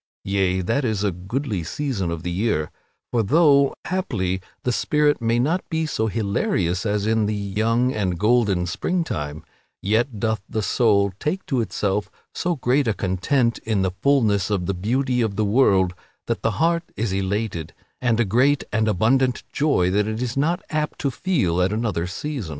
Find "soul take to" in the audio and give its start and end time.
10.63-11.61